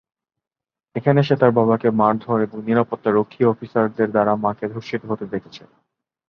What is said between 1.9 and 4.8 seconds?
মারধর এবং নিরাপত্তা রক্ষী অফিসারদের দ্বারা মাকে